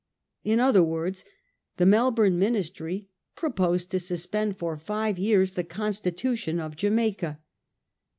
[0.43, 1.23] In other words,
[1.77, 7.39] the Melbourne Ministry proposed to suspend for five years the constitution of Jamaica.